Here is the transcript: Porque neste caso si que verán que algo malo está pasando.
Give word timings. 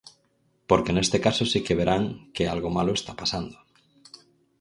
Porque 0.69 0.95
neste 0.95 1.17
caso 1.25 1.43
si 1.51 1.59
que 1.65 1.77
verán 1.81 2.03
que 2.35 2.43
algo 2.53 2.69
malo 2.77 2.91
está 2.95 3.11
pasando. 3.21 3.57